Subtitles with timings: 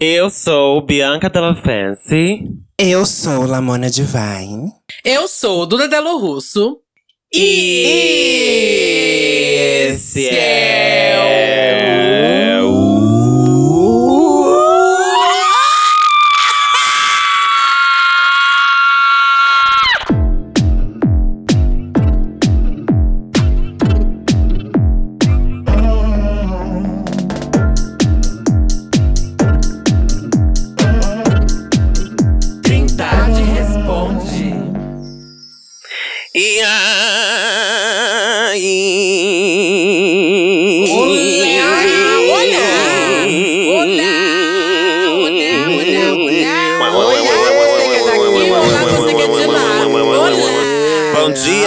[0.00, 2.44] Eu sou Bianca Della Fancy.
[2.78, 4.70] Eu sou Lamona Divine.
[5.04, 6.78] Eu sou Duda Delo Russo.
[7.34, 7.82] E
[9.90, 11.18] esse é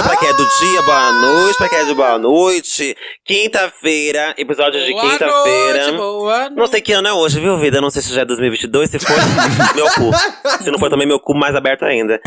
[0.02, 2.98] dia pra quem é do dia, boa noite pra quem é de boa noite.
[3.26, 5.92] Quinta-feira, episódio de Boa quinta-feira.
[6.56, 7.80] Não sei que ano é hoje, viu, vida?
[7.80, 9.16] Não sei se já é 2022, se for,
[9.76, 10.12] meu cu.
[10.64, 12.20] Se não for também, meu cu mais aberto ainda.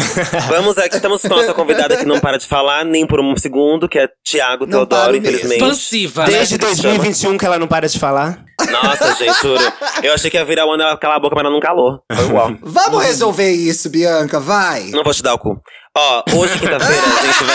[0.49, 3.37] Vamos aqui, estamos com a nossa convidada que não para de falar, nem por um
[3.37, 5.61] segundo, que é Tiago Teodoro, infelizmente.
[5.61, 6.31] Expansiva, né?
[6.31, 8.45] Desde 2021 que ela não para de falar.
[8.71, 9.61] Nossa, gente, juro.
[10.03, 11.99] Eu achei que ia virar o ano ela calar a boca, mas ela não calou.
[12.13, 12.53] Foi igual.
[12.63, 14.91] Vamos resolver isso, Bianca, vai.
[14.91, 15.61] Não vou te dar o cu.
[15.97, 17.55] Ó, hoje, quinta-feira, a gente vai.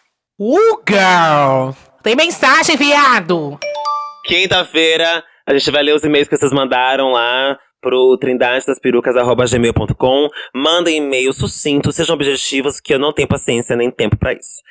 [0.42, 1.72] Uh, girl!
[2.02, 3.58] Tem mensagem, viado!
[4.24, 10.28] Quinta-feira, a gente vai ler os e-mails que vocês mandaram lá pro trindadedasperucas.gmail.com.
[10.54, 14.62] Mandem e-mails sucintos, sejam objetivos, que eu não tenho paciência nem tempo pra isso.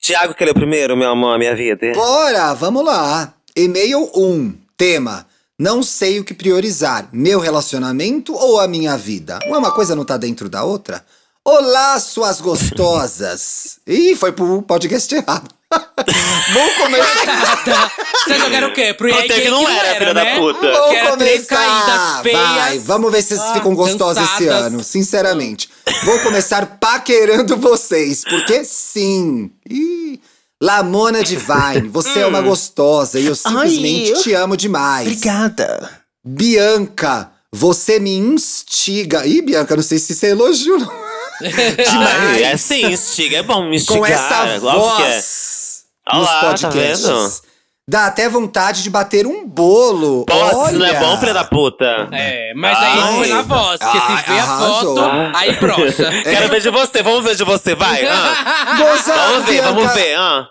[0.00, 1.92] Tiago, quer ler o primeiro, meu amor, minha vida?
[1.92, 3.34] Bora, vamos lá.
[3.54, 5.26] E-mail 1, tema.
[5.58, 9.38] Não sei o que priorizar, meu relacionamento ou a minha vida?
[9.46, 11.02] Uma coisa não tá dentro da outra?
[11.42, 13.78] Olá, suas gostosas!
[13.88, 15.48] Ih, foi pro podcast errado.
[16.52, 17.90] Vou começar.
[18.24, 18.92] Vocês jogaram o quê?
[18.92, 20.38] Pro Até EA que não era, filha da né?
[20.38, 20.70] puta.
[20.72, 21.56] Vou Que era três começar.
[21.56, 22.38] caídas feias.
[22.56, 24.66] Vai, vamos ver se vocês Ah, ficam gostosos esse cansadas.
[24.66, 25.70] ano, sinceramente.
[26.04, 29.50] Vou começar paquerando vocês, porque sim.
[29.68, 30.20] Ih,
[30.62, 35.06] Lamona Divine, você é uma gostosa e eu simplesmente Ai, te amo demais.
[35.06, 36.00] Obrigada.
[36.24, 39.26] Bianca, você me instiga.
[39.26, 41.06] Ih, Bianca, não sei se isso é elogio, não.
[41.40, 43.38] Ai, é sim, instiga.
[43.38, 43.98] É bom me instigar.
[43.98, 44.58] Com essa é.
[44.58, 47.06] voz Olha nos lá, tá podcasts.
[47.06, 47.45] vendo?
[47.88, 50.26] Dá até vontade de bater um bolo.
[50.28, 50.70] Nossa, Olha.
[50.70, 52.08] isso não é bom, filha da puta?
[52.10, 53.14] É, mas aí Ai.
[53.16, 54.96] foi na voz, porque Ai, se vê a arrasou.
[54.96, 56.10] foto, aí brocha.
[56.24, 58.04] Quero ver de você, vamos ver de você, vai.
[58.06, 58.74] ah.
[58.76, 59.72] Gozar, Vamos ver, Bianca.
[59.72, 60.14] vamos ver.
[60.18, 60.48] ah.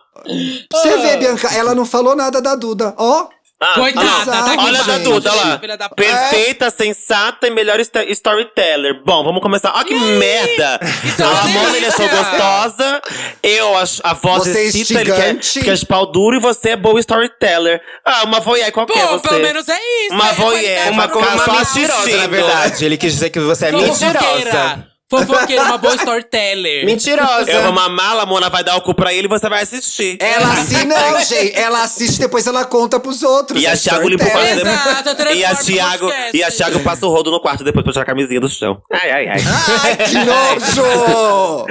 [0.72, 2.94] Você vê, Bianca, ela não falou nada da Duda.
[2.98, 3.28] Ó,
[3.68, 5.60] Ah, Coitada, tá aqui Olha a da Duda, olha lá.
[5.60, 6.04] filha da puta.
[6.04, 9.02] Perfeita, sensata e melhor storyteller.
[9.04, 9.74] Bom, vamos começar.
[9.76, 10.80] Olha que merda!
[10.82, 12.18] é A uma Ramona, ele é só delícia.
[12.24, 13.02] gostosa.
[13.42, 16.70] Eu, a, a voz Você é excita, ele quer, quer de pau duro e você
[16.72, 17.82] é boa storyteller.
[18.06, 19.28] Ah, uma voyeur qualquer Pô, você.
[19.30, 20.14] pelo menos é isso.
[20.14, 21.10] Uma é voyeur, uma
[21.40, 21.92] só assistindo.
[21.92, 22.18] assistindo.
[22.22, 22.86] na verdade.
[22.86, 24.95] Ele quis dizer que você é mentirosa.
[25.18, 26.86] Fofoqueira, uma boa storyteller.
[26.86, 27.50] Mentirosa.
[27.52, 30.18] Eu vou mamar, a Lamona vai dar o cu pra ele e você vai assistir.
[30.20, 31.56] ela assim não, gente.
[31.56, 33.62] Ela assiste depois ela conta pros outros.
[33.62, 34.48] E a É Thiago limpa o quarto.
[34.48, 38.04] Exato, E a Thiago, e a Thiago passa o rodo no quarto depois pra tirar
[38.04, 38.82] a camisinha do chão.
[38.92, 39.42] Ai, ai, ai.
[39.84, 41.66] Ai, que nojo!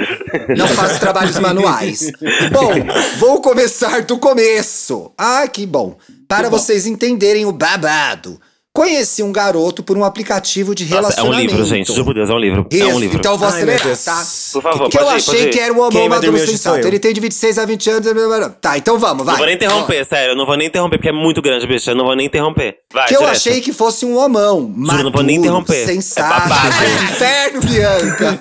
[0.57, 2.11] Não faço trabalhos manuais.
[2.51, 2.71] Bom,
[3.17, 5.13] vou começar do começo.
[5.17, 5.97] Ah, que bom.
[6.27, 8.39] Para vocês entenderem o babado.
[8.75, 11.51] Conheci um garoto por um aplicativo de Nossa, é um relacionamento.
[11.53, 11.87] livro, gente.
[11.93, 12.67] Juro por Deus, é um livro.
[12.69, 13.17] É Isso, um livro.
[13.17, 14.03] então eu vou Ai, acelerar, Deus.
[14.03, 14.25] tá?
[14.51, 15.51] Por favor, que pode eu ir, achei pode ir.
[15.51, 16.57] que era o sensato.
[16.75, 16.87] sou eu.
[16.89, 18.11] Ele tem de 26 a 20 anos.
[18.59, 19.31] Tá, então vamos, vai.
[19.35, 20.33] Não vou nem interromper, sério.
[20.33, 21.89] Eu não vou nem interromper, porque é muito grande, bicho.
[21.89, 22.79] Eu não vou nem interromper.
[22.93, 23.35] Vai, Que eu direto.
[23.37, 24.69] achei que fosse um homão.
[24.75, 25.85] Maduro, não vou nem interromper.
[25.85, 26.33] Sensato.
[26.35, 26.75] É babado.
[26.77, 28.39] Ai, inferno, Bianca.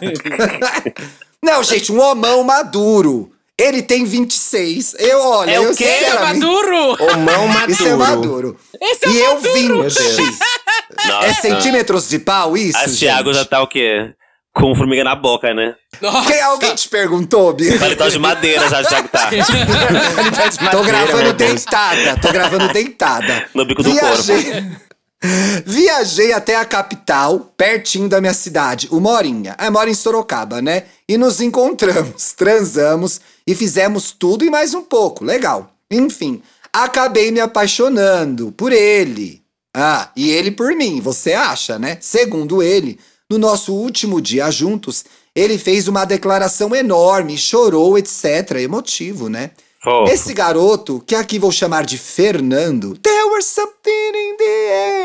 [1.41, 3.31] não, gente, um homão maduro.
[3.59, 4.97] Ele tem 26.
[4.99, 5.85] Eu, olha, É o eu quê?
[5.85, 6.77] Esse é maduro?
[7.05, 7.71] Homão maduro.
[7.73, 8.57] Isso é maduro.
[8.81, 9.53] Esse é e eu maduro.
[9.55, 9.69] 20.
[9.69, 9.95] Meu Deus.
[11.07, 11.27] Nossa.
[11.27, 13.43] É centímetros de pau isso, A Thiago gente?
[13.43, 14.13] já tá o quê?
[14.53, 15.75] Com formiga na boca, né?
[16.01, 16.31] Nossa.
[16.33, 17.79] Quem, alguém te perguntou, Bia?
[17.79, 19.29] Paletó de madeira já, já que tá.
[20.15, 21.51] Qualidade de Tô madeira, gravando meu Deus.
[21.65, 23.49] deitada, tô gravando deitada.
[23.55, 24.65] No bico do Viajei.
[25.65, 29.57] Viajei até a capital, pertinho da minha cidade, uma horinha.
[29.59, 30.85] Eu moro em Sorocaba, né?
[31.09, 35.25] E nos encontramos, transamos e fizemos tudo e mais um pouco.
[35.25, 35.71] Legal.
[35.91, 36.43] Enfim,
[36.73, 39.43] acabei me apaixonando por ele.
[39.77, 41.99] Ah, e ele por mim, você acha, né?
[42.01, 42.99] Segundo ele,
[43.29, 45.05] no nosso último dia juntos,
[45.35, 48.53] ele fez uma declaração enorme, chorou, etc.
[48.61, 49.51] Emotivo, né?
[49.83, 50.11] Fofo.
[50.11, 55.05] Esse garoto, que aqui vou chamar de Fernando, there was something in the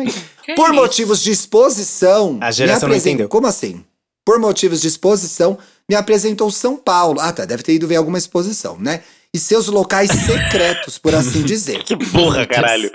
[0.00, 0.10] air.
[0.56, 2.38] Por motivos de exposição.
[2.40, 3.28] A geração me não apresen- entendeu.
[3.28, 3.84] Como assim?
[4.24, 5.56] Por motivos de exposição,
[5.90, 7.18] me apresentou São Paulo.
[7.20, 7.44] Ah, tá.
[7.44, 9.00] Deve ter ido ver alguma exposição, né?
[9.32, 11.82] e seus locais secretos, por assim dizer.
[11.86, 12.90] Que porra, caralho.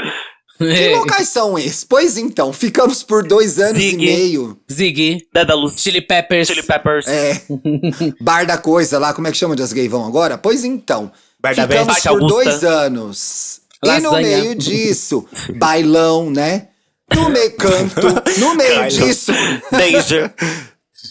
[0.57, 1.83] Que locais são esses?
[1.83, 3.93] Pois então, ficamos por dois anos Zig.
[3.95, 4.57] e meio.
[4.71, 5.75] Ziggy, Dada Luz.
[5.77, 6.47] Chili Peppers.
[6.47, 7.05] Chili Peppers.
[7.07, 7.41] É.
[8.21, 10.37] Bar da coisa lá, como é que chama de as gays vão agora?
[10.37, 11.11] Pois então,
[11.41, 12.07] Bar da ficamos Bete.
[12.07, 12.43] por Augusta.
[12.43, 13.61] dois anos.
[13.83, 14.37] E no Lasanha.
[14.39, 15.25] meio disso,
[15.55, 16.69] bailão, né?
[17.13, 18.07] No meio canto,
[18.39, 19.31] no meio disso,
[19.71, 20.33] Danger.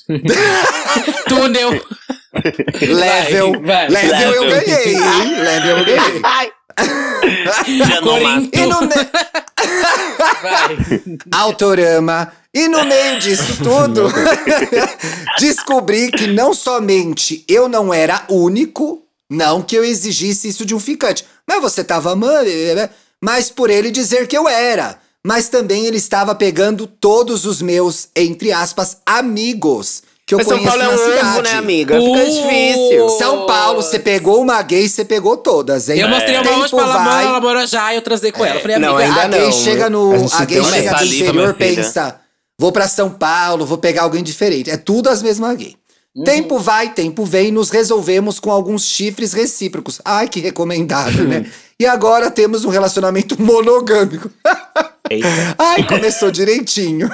[1.29, 1.70] Túnel.
[2.81, 3.62] level.
[3.62, 3.88] vai.
[3.88, 4.67] Level eu Level.
[4.67, 5.41] ganhei, hein?
[5.41, 6.23] Level eu ganhei.
[8.23, 8.61] Master.
[8.61, 8.88] E no me...
[10.43, 10.76] Vai.
[11.32, 12.32] Autorama.
[12.52, 14.08] E no meio disso tudo,
[15.41, 20.79] descobri que não somente eu não era único, não que eu exigisse isso de um
[20.79, 22.49] ficante, mas você tava amando,
[23.20, 24.99] mas por ele dizer que eu era.
[25.26, 30.56] Mas também ele estava pegando todos os meus, entre aspas, amigos que eu Mas São
[30.59, 31.19] conheço Paulo é na um cidade.
[31.29, 31.94] erro, né, amiga?
[32.00, 32.25] Fica Uh.
[32.31, 33.09] difícil.
[33.19, 35.99] São Paulo, você pegou uma gay, você pegou todas, hein?
[36.00, 38.44] Eu mostrei uma hoje Tempo pra Lamora, vai, ela namorou já e eu transei com
[38.44, 38.61] ela.
[38.61, 39.53] Falei, Não, amiga, ainda a gay não.
[39.53, 40.12] chega no.
[40.32, 42.21] A A gay chega do saliva, interior, pensa.
[42.59, 44.71] Vou pra São Paulo, vou pegar alguém diferente.
[44.71, 45.75] É tudo as mesmas gay.
[46.25, 50.00] Tempo vai, tempo vem, nos resolvemos com alguns chifres recíprocos.
[50.05, 51.47] Ai, que recomendado, né?
[51.79, 54.31] E agora temos um relacionamento monogâmico.
[55.11, 55.29] Eita.
[55.59, 57.11] Ai, começou direitinho.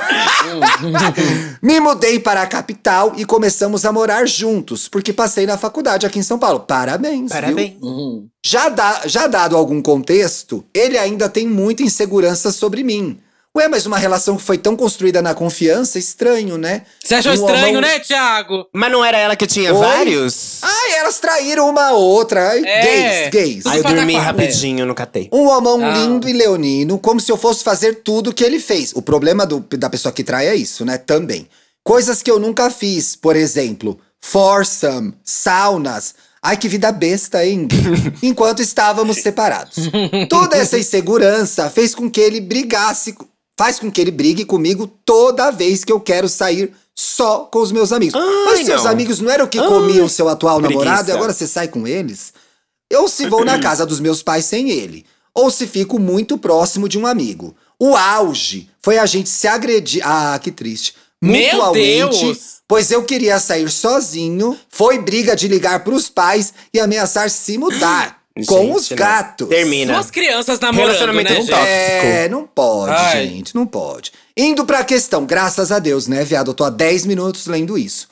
[1.61, 6.21] Me mudei para a capital e começamos a morar juntos, porque passei na faculdade aqui
[6.21, 6.61] em São Paulo.
[6.61, 7.23] Parabéns.
[7.23, 7.29] viu?
[7.29, 7.75] Parabéns.
[8.45, 13.19] Já, dá, já dado algum contexto, ele ainda tem muita insegurança sobre mim.
[13.56, 16.82] Ué, mas uma relação que foi tão construída na confiança, estranho, né?
[17.02, 18.67] Você achou Um estranho, homão- né, Thiago?
[18.73, 19.81] Mas não era ela que tinha Oi?
[19.81, 20.58] vários?
[20.62, 22.49] Ai, elas traíram uma a outra.
[22.50, 22.82] Ai, É.
[22.82, 23.67] Gays, gays.
[23.67, 24.20] Aí eu dormi pataquá.
[24.31, 25.29] rapidinho, não catei.
[25.32, 25.91] Um homão Ah.
[25.97, 28.93] lindo e leonino, como se eu fosse fazer tudo que ele fez.
[28.94, 30.97] O problema do- da pessoa que trai é isso, né?
[30.97, 31.49] Também.
[31.82, 36.14] Coisas que eu nunca fiz, por exemplo, foursome, saunas.
[36.43, 37.67] Ai, que vida besta, hein?
[38.23, 39.76] Enquanto estávamos separados.
[40.29, 43.14] Toda essa insegurança fez com que ele brigasse,
[43.61, 47.71] faz com que ele brigue comigo toda vez que eu quero sair só com os
[47.71, 48.19] meus amigos.
[48.47, 48.91] Mas seus não.
[48.91, 50.83] amigos não eram que comiam seu atual preguiça.
[50.83, 52.33] namorado e agora você sai com eles?
[52.95, 55.05] Ou se vou na casa dos meus pais sem ele.
[55.35, 57.55] Ou se fico muito próximo de um amigo.
[57.79, 60.01] O auge foi a gente se agredir.
[60.07, 60.95] Ah, que triste.
[61.23, 62.62] Meu Mutualmente, Deus!
[62.67, 64.59] pois eu queria sair sozinho.
[64.71, 68.20] Foi briga de ligar pros pais e ameaçar se mudar.
[68.47, 68.97] Com Gente, os não.
[68.97, 69.49] gatos.
[69.49, 69.94] Termina.
[69.94, 71.50] Duas crianças namorando, Relacionamento né, não gente?
[71.50, 72.06] tóxico.
[72.06, 73.27] É, não pode, Ai.
[73.29, 74.12] gente, não pode.
[74.37, 76.50] Indo pra questão, graças a Deus, né, viado?
[76.50, 78.09] Eu tô há 10 minutos lendo isso.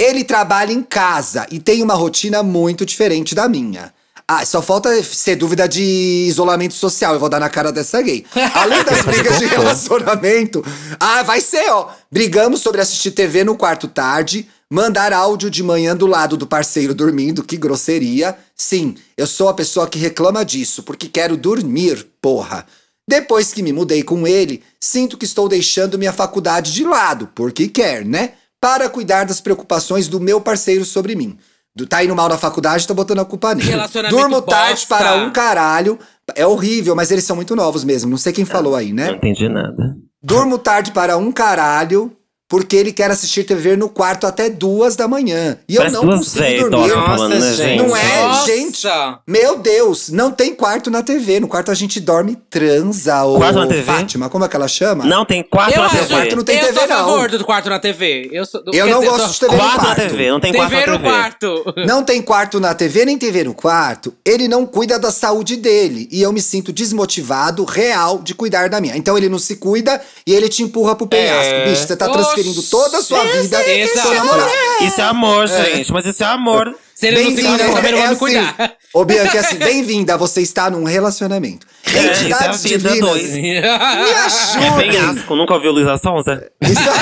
[0.00, 3.92] Ele trabalha em casa e tem uma rotina muito diferente da minha.
[4.30, 5.82] Ah, só falta ser dúvida de
[6.28, 7.14] isolamento social.
[7.14, 8.26] Eu vou dar na cara dessa gay.
[8.54, 10.62] Além das brigas de relacionamento.
[11.00, 11.88] Ah, vai ser, ó.
[12.12, 16.94] Brigamos sobre assistir TV no quarto tarde, mandar áudio de manhã do lado do parceiro
[16.94, 18.36] dormindo, que grosseria.
[18.60, 22.66] Sim, eu sou a pessoa que reclama disso, porque quero dormir, porra.
[23.08, 27.68] Depois que me mudei com ele, sinto que estou deixando minha faculdade de lado, porque
[27.68, 28.32] quer, né?
[28.60, 31.38] Para cuidar das preocupações do meu parceiro sobre mim.
[31.74, 33.70] Do, tá indo mal na faculdade, tá botando a culpa nele.
[34.10, 34.96] Durmo tarde bosta.
[34.96, 35.96] para um caralho.
[36.34, 38.10] É horrível, mas eles são muito novos mesmo.
[38.10, 39.12] Não sei quem falou aí, Não né?
[39.12, 39.96] entendi nada.
[40.20, 42.12] Durmo tarde para um caralho,
[42.48, 45.58] porque ele quer assistir TV no quarto até duas da manhã.
[45.68, 46.90] E Parece eu não consigo véias dormir.
[46.90, 47.76] falando, né, Nossa, gente?
[47.82, 48.46] Não é, Nossa!
[48.46, 48.88] gente?
[49.26, 51.40] Meu Deus, não tem quarto na TV.
[51.40, 53.24] No quarto a gente dorme transa.
[53.24, 53.82] ô Quarto na TV?
[53.82, 55.04] Fátima, como é que ela chama?
[55.04, 56.08] Não, tem quatro Eu na acho, TV.
[56.14, 56.96] quarto não tem eu TV, sou a não.
[56.96, 58.28] favor do quarto na TV.
[58.32, 60.10] Eu, sou, Eu não dizer, gosto tô- de TV no Quatro na quarto.
[60.10, 60.98] TV, não tem TV na no TV.
[61.08, 61.74] quarto.
[61.86, 64.14] Não tem quarto na TV, nem TV no quarto.
[64.24, 66.08] Ele não cuida da saúde dele.
[66.10, 68.96] E eu me sinto desmotivado, real, de cuidar da minha.
[68.96, 71.52] Então ele não se cuida e ele te empurra pro penhasco.
[71.52, 71.68] É.
[71.68, 72.37] Bicho, você tá Oxi.
[72.38, 74.50] Transferindo toda a sua vida Esse pro seu é namorado.
[74.80, 75.92] Isso é amor, gente.
[75.92, 76.74] Mas isso é amor.
[76.94, 78.18] Se ele não se Bem-vinda, cuida, também não é vai me assim.
[78.18, 78.76] cuidar.
[78.92, 81.64] Ô, Bianca, é assim, bem-vinda, você está num relacionamento.
[81.84, 83.30] É, é Entidades vida divinas, dois.
[83.34, 84.90] me É ajudem.
[84.90, 85.36] penhasco.
[85.36, 86.50] Nunca ouviu Luísa Sonza?
[86.60, 86.92] Estou...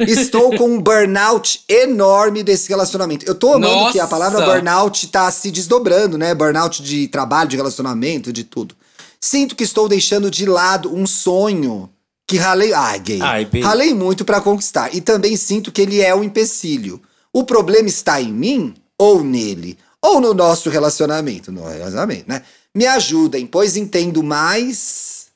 [0.06, 3.24] Estou com um burnout enorme desse relacionamento.
[3.28, 3.92] Eu tô amando Nossa.
[3.92, 6.34] que a palavra burnout tá se desdobrando, né?
[6.34, 8.74] Burnout de trabalho, de relacionamento, de tudo.
[9.20, 11.88] Sinto que estou deixando de lado um sonho
[12.28, 12.72] que ralei.
[12.74, 13.20] Ai, gay.
[13.22, 14.94] Ai, ralei muito pra conquistar.
[14.94, 17.00] E também sinto que ele é um empecilho.
[17.32, 19.78] O problema está em mim ou nele?
[20.00, 21.50] Ou no nosso relacionamento?
[21.50, 22.42] No relacionamento, né?
[22.74, 25.26] Me ajudem, pois entendo mais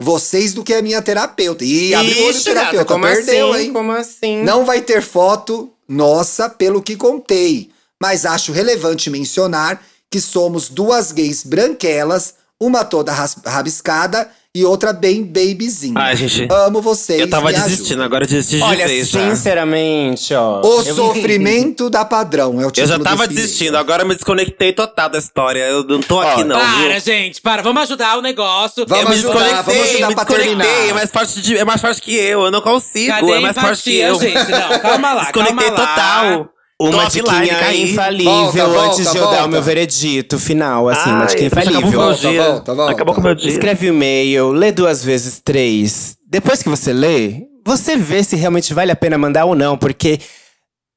[0.00, 1.64] vocês do que a minha terapeuta.
[1.64, 3.64] Ih, abriu o olho terapeuta, como perdeu, assim?
[3.64, 3.72] hein?
[3.72, 4.42] Como assim?
[4.42, 11.12] Não vai ter foto nossa pelo que contei, mas acho relevante mencionar que somos duas
[11.12, 13.12] gays branquelas, uma toda
[13.46, 15.92] rabiscada e outra bem babyzinha.
[15.98, 16.48] Ai, gente.
[16.50, 17.20] Amo vocês.
[17.20, 19.28] Eu tava desistindo, agora eu desisti de Olha, vez já.
[19.30, 20.62] sinceramente, ó.
[20.64, 24.72] O eu- sofrimento da padrão é o Eu já tava desistindo, agora eu me desconectei
[24.72, 25.60] total da história.
[25.60, 27.00] Eu não tô aqui, não, Para, viu?
[27.00, 27.60] gente, para.
[27.60, 28.86] Vamos ajudar o negócio.
[28.88, 30.88] Vamos eu me ajudar, desconectei, vamos ajudar me pra desconectei.
[30.88, 33.12] É mais, forte de- é mais forte que eu, eu não consigo.
[33.12, 34.20] Cadê é mais forte que empatia, eu.
[34.20, 34.50] gente?
[34.50, 36.48] Não, calma lá, Desconectei calma lá.
[36.80, 37.90] Uma offline, diquinha caí.
[37.92, 39.44] infalível Volta, volta, antes de eu dar volta.
[39.46, 41.82] o meu veredito final, assim, uma Ai, dica poxa, acabou infalível.
[41.82, 42.42] com o meu Volta, dia.
[42.50, 42.92] volta, volta.
[42.92, 43.50] Acabou com o meu dia.
[43.50, 46.16] Escreve o e-mail, lê duas vezes três.
[46.28, 50.20] Depois que você lê, você vê se realmente vale a pena mandar ou não, porque.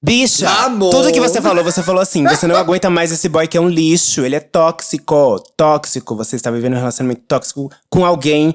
[0.03, 0.91] Bicha, Amor.
[0.91, 2.23] tudo que você falou, você falou assim.
[2.25, 5.41] Você não aguenta mais esse boy que é um lixo, ele é tóxico.
[5.57, 6.15] Tóxico.
[6.15, 8.53] Você está vivendo um relacionamento tóxico com alguém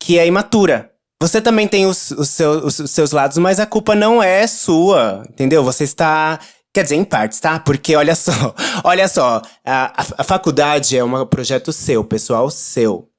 [0.00, 0.90] que é imatura.
[1.20, 5.22] Você também tem os, os, seus, os seus lados, mas a culpa não é sua,
[5.30, 5.62] entendeu?
[5.64, 6.38] Você está.
[6.72, 7.60] Quer dizer, em partes, tá?
[7.60, 8.32] Porque olha só,
[8.82, 13.10] olha só, a, a, faculdade é um projeto seu, pessoal seu.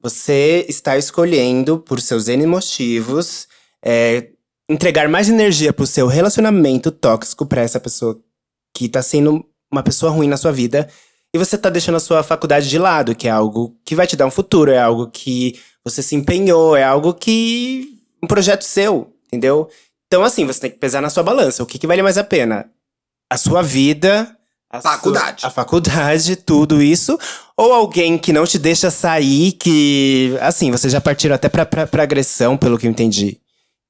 [0.00, 3.46] Você está escolhendo, por seus N motivos,
[3.84, 4.30] é,
[4.68, 8.18] entregar mais energia pro seu relacionamento tóxico pra essa pessoa
[8.74, 10.88] que tá sendo uma pessoa ruim na sua vida.
[11.34, 14.16] E você tá deixando a sua faculdade de lado, que é algo que vai te
[14.16, 17.98] dar um futuro, é algo que você se empenhou, é algo que.
[18.22, 19.68] um projeto seu, entendeu?
[20.06, 21.62] Então, assim, você tem que pesar na sua balança.
[21.62, 22.70] O que, que vale mais a pena?
[23.32, 24.36] A sua vida.
[24.70, 25.40] A Faculdade.
[25.40, 27.18] Sua, a faculdade, tudo isso.
[27.56, 30.36] Ou alguém que não te deixa sair, que.
[30.38, 33.38] Assim, vocês já partiram até pra, pra, pra agressão, pelo que eu entendi.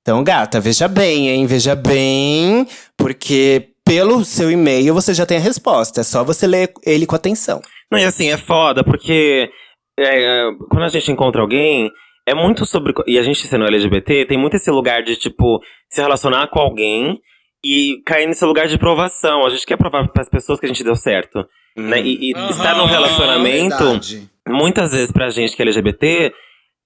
[0.00, 1.46] Então, gata, veja bem, hein?
[1.46, 6.02] Veja bem, porque pelo seu e-mail você já tem a resposta.
[6.02, 7.60] É só você ler ele com atenção.
[7.90, 9.50] Não, e assim, é foda, porque
[9.98, 11.90] é, quando a gente encontra alguém,
[12.28, 12.94] é muito sobre.
[13.08, 17.20] E a gente sendo LGBT, tem muito esse lugar de, tipo, se relacionar com alguém
[17.64, 19.46] e cair nesse lugar de provação.
[19.46, 21.46] A gente quer provar para as pessoas que a gente deu certo.
[21.76, 22.02] Né?
[22.02, 22.50] E, e Aham.
[22.50, 24.30] estar num relacionamento, Verdade.
[24.46, 26.32] muitas vezes pra gente que é LGBT,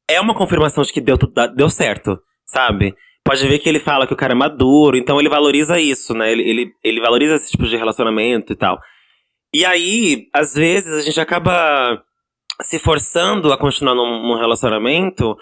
[0.08, 1.18] é uma confirmação de que deu,
[1.54, 2.94] deu certo, sabe?
[3.24, 6.30] Pode ver que ele fala que o cara é maduro, então ele valoriza isso, né?
[6.30, 8.78] Ele, ele, ele valoriza esse tipo de relacionamento e tal.
[9.52, 12.00] E aí, às vezes, a gente acaba
[12.62, 15.36] se forçando a continuar num, num relacionamento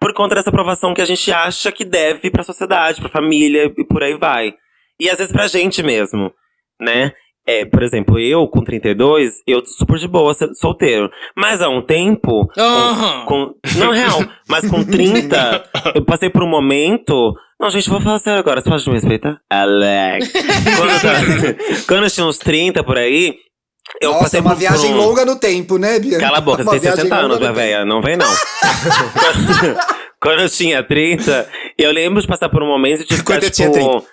[0.00, 3.84] por conta dessa aprovação que a gente acha que deve pra sociedade, pra família e
[3.84, 4.54] por aí vai.
[5.00, 6.32] E às vezes pra gente mesmo,
[6.80, 7.12] né?
[7.48, 11.08] É, por exemplo, eu com 32, eu tô super de boa, solteiro.
[11.36, 13.24] Mas há um tempo, com- Aham.
[13.24, 17.34] com, não, real, mas com 30, eu passei por um momento.
[17.60, 19.38] Não, gente, vou falar sério agora, você pode me respeitar?
[19.48, 20.32] Alex.
[20.76, 23.36] quando, quando eu tinha uns 30 por aí,
[24.02, 24.96] eu Nossa, passei uma por, viagem um...
[24.96, 26.18] longa no tempo, né, Bia?
[26.18, 27.84] Cala a boca, você tem viagem 60 anos, minha velha.
[27.84, 28.26] Não vem, não.
[30.20, 31.48] Quando eu tinha 30,
[31.78, 34.04] eu lembro de passar por um momento de ficar, Quando eu tinha tipo,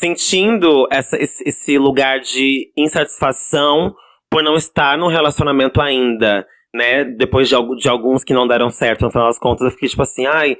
[0.00, 3.94] sentindo essa, esse, esse lugar de insatisfação
[4.30, 7.04] por não estar no relacionamento ainda, né?
[7.04, 10.02] Depois de, de alguns que não deram certo, no final das contas, eu fiquei tipo
[10.02, 10.56] assim, ai,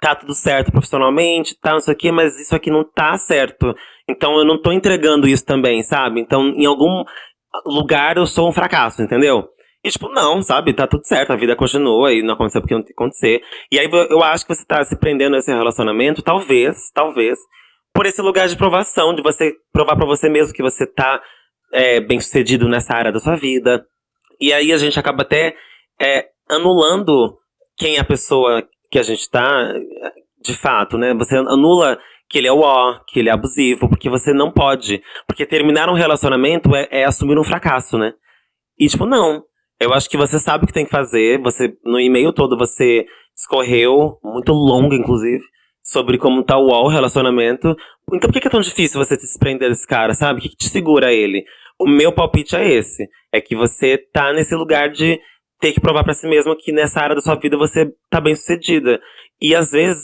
[0.00, 3.74] tá tudo certo profissionalmente, tá, não sei o quê, mas isso aqui não tá certo.
[4.08, 6.20] Então eu não tô entregando isso também, sabe?
[6.20, 7.04] Então, em algum
[7.66, 9.46] lugar eu sou um fracasso, entendeu?
[9.84, 10.72] E tipo, não, sabe?
[10.72, 13.42] Tá tudo certo, a vida continua e não aconteceu porque não tem que acontecer.
[13.70, 17.38] E aí eu- acho que você tá se prendendo nesse relacionamento, talvez, talvez,
[17.94, 21.22] por esse lugar de provação, de você provar pra você mesmo que você tá
[21.72, 23.84] é, bem sucedido nessa área da sua vida.
[24.40, 25.54] E aí a gente acaba até
[26.00, 27.38] é, anulando
[27.76, 29.72] quem é a pessoa que a gente tá
[30.42, 31.14] de fato, né?
[31.14, 35.02] Você anula que ele é o ó, que ele é abusivo, porque você não pode.
[35.26, 38.14] Porque terminar um relacionamento é, é assumir um fracasso, né?
[38.78, 39.42] E tipo, não.
[39.80, 41.40] Eu acho que você sabe o que tem que fazer.
[41.42, 43.06] Você, no e-mail todo, você
[43.36, 45.42] escorreu, muito longo, inclusive,
[45.82, 47.76] sobre como tá o o relacionamento.
[48.12, 50.38] Então por que é tão difícil você se desprender desse cara, sabe?
[50.38, 51.44] O que, que te segura ele?
[51.78, 53.08] O meu palpite é esse.
[53.32, 55.18] É que você tá nesse lugar de
[55.60, 58.34] ter que provar pra si mesmo que nessa área da sua vida você tá bem
[58.34, 59.00] sucedida.
[59.40, 60.02] E às vezes,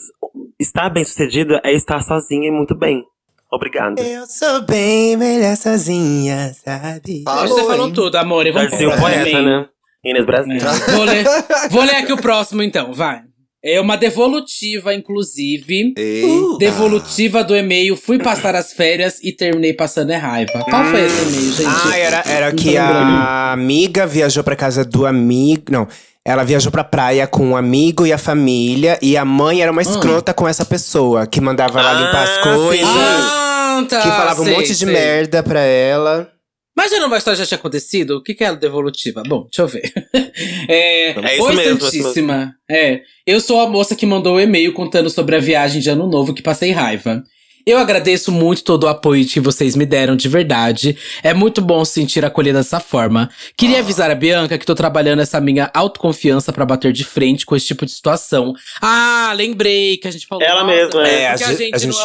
[0.59, 3.03] estar bem sucedida é estar sozinha e muito bem.
[3.51, 3.99] Obrigado.
[4.01, 7.23] Eu sou bem melhor sozinha, sabe?
[7.25, 7.93] Falou, você falou hein?
[7.93, 8.47] tudo, amor.
[8.47, 9.69] e Vamos próximo poeta, né?
[10.05, 10.57] Inês Brasil.
[10.57, 10.93] É.
[10.93, 11.25] Vou, ler,
[11.71, 13.23] vou ler aqui o próximo, então, vai.
[13.65, 15.93] É uma devolutiva, inclusive.
[15.97, 16.59] Eita.
[16.59, 17.97] Devolutiva do e-mail.
[17.97, 20.53] Fui passar as férias e terminei passando é raiva.
[20.69, 21.67] Qual foi esse e-mail, gente?
[21.85, 25.65] Ah, era, era Não que a amiga viajou pra casa do amigo.
[25.71, 25.89] Não.
[26.25, 28.99] Ela viajou pra praia com um amigo e a família.
[29.03, 31.27] E a mãe era uma escrota com essa pessoa.
[31.27, 32.87] Que mandava ela limpar as Ah, coisas.
[32.87, 32.93] sim.
[32.99, 34.93] Ah, tá, que falava um monte de sei.
[34.93, 36.29] merda pra ela.
[36.77, 38.19] Mas já não uma história já tinha acontecido?
[38.19, 39.23] O que, que é a devolutiva?
[39.27, 39.93] Bom, deixa eu ver.
[40.69, 42.55] É, É isso Oi, mesmo, Santíssima.
[42.71, 46.07] É, eu sou a moça que mandou o e-mail contando sobre a viagem de ano
[46.07, 47.23] novo que passei raiva.
[47.67, 50.97] Eu agradeço muito todo o apoio que vocês me deram de verdade.
[51.23, 53.29] É muito bom se sentir acolhida dessa forma.
[53.57, 57.57] Queria avisar a Bianca que tô trabalhando essa minha autoconfiança pra bater de frente com
[57.57, 58.53] esse tipo de situação.
[58.81, 60.45] Ah, lembrei que a gente falou.
[60.45, 61.35] Ela mesma, é.
[61.37, 61.97] que a a, gente- a gente-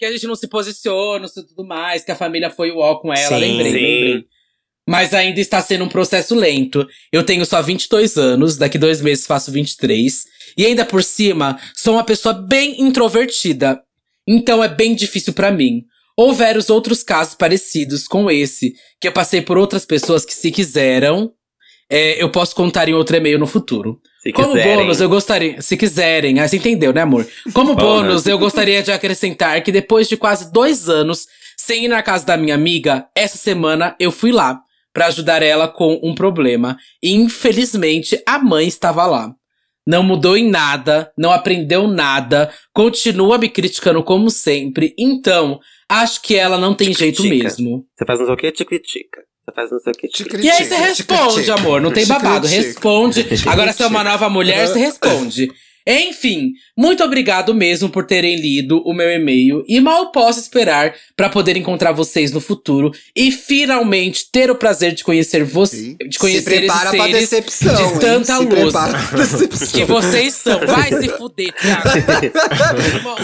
[0.00, 2.94] que a gente não se posiciona e tudo mais, que a família foi o ó
[2.96, 3.36] com ela.
[3.36, 3.78] Sim, lembrei, sim.
[3.78, 4.24] lembrei.
[4.88, 6.88] Mas ainda está sendo um processo lento.
[7.12, 10.24] Eu tenho só 22 anos, daqui dois meses faço 23.
[10.56, 13.82] E ainda por cima, sou uma pessoa bem introvertida.
[14.26, 15.84] Então é bem difícil pra mim.
[16.16, 20.50] Houveram os outros casos parecidos com esse, que eu passei por outras pessoas que, se
[20.50, 21.30] quiseram,
[21.90, 24.00] é, eu posso contar em outro e-mail no futuro.
[24.22, 24.76] Se Como quiserem.
[24.76, 25.62] bônus, eu gostaria.
[25.62, 27.26] Se quiserem, ah, você entendeu, né, amor?
[27.54, 27.82] Como Bônus.
[27.82, 32.26] bônus, eu gostaria de acrescentar que depois de quase dois anos sem ir na casa
[32.26, 34.60] da minha amiga, essa semana eu fui lá
[34.92, 36.76] pra ajudar ela com um problema.
[37.02, 39.32] E infelizmente a mãe estava lá.
[39.86, 44.94] Não mudou em nada, não aprendeu nada, continua me criticando como sempre.
[44.98, 45.58] Então,
[45.88, 47.44] acho que ela não tem Te jeito critica.
[47.44, 47.86] mesmo.
[47.96, 49.22] Você faz não sei o que, te critica.
[49.46, 50.46] Você faz não sei o que, te critica.
[50.46, 51.54] E aí você responde, critica.
[51.54, 51.80] amor.
[51.80, 52.46] Não tem Te babado.
[52.46, 52.66] critica.
[52.68, 53.26] Responde.
[53.46, 55.50] Agora você é uma nova mulher, você responde.
[55.86, 61.30] Enfim, muito obrigado mesmo por terem lido o meu e-mail e mal posso esperar para
[61.30, 66.18] poder encontrar vocês no futuro e finalmente ter o prazer de conhecer você, de Se
[66.18, 67.74] conhecer prepara esses pra decepção.
[67.74, 67.98] de hein?
[67.98, 69.68] tanta Se luz prepara pra decepção.
[69.80, 70.60] que vocês são.
[70.66, 71.88] Vai se fuder, Thiago.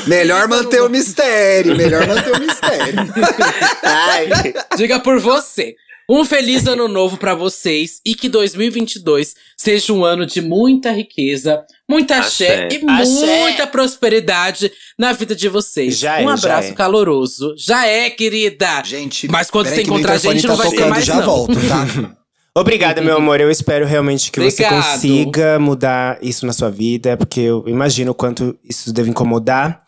[0.09, 1.77] Melhor manter o mistério.
[1.77, 2.95] Melhor manter o mistério.
[3.85, 4.29] Ai,
[4.77, 5.75] Diga por você.
[6.09, 11.65] Um feliz ano novo pra vocês e que 2022 seja um ano de muita riqueza,
[11.89, 12.79] muita axé, Axé.
[12.81, 13.41] e Axé.
[13.41, 15.99] muita prosperidade na vida de vocês.
[15.99, 16.73] Já um é, já abraço é.
[16.75, 17.55] caloroso.
[17.59, 18.85] Já é, querida.
[18.85, 21.25] Gente, Mas quando você encontrar a gente, não tá vai ser tocando, mais, já não.
[21.25, 22.17] volto, tá?
[22.57, 23.41] Obrigada, meu amor.
[23.41, 24.93] Eu espero realmente que você Obrigado.
[24.93, 29.83] consiga mudar isso na sua vida, porque eu imagino o quanto isso deve incomodar.